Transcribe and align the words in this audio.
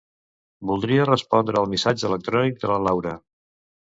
Voldria 0.69 1.03
respondre 1.09 1.59
al 1.61 1.69
missatge 1.73 2.09
electrònic 2.11 2.57
de 2.63 2.71
la 2.73 2.79
Laura. 2.87 3.13